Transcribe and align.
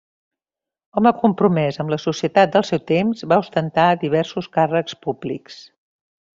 Home 1.01 1.11
compromès 1.19 1.77
amb 1.83 1.93
la 1.95 1.99
societat 2.05 2.57
del 2.57 2.67
seu 2.71 2.81
temps, 2.93 3.23
va 3.35 3.39
ostentar 3.45 3.87
diversos 4.07 4.51
càrrecs 4.59 5.01
públics. 5.07 5.65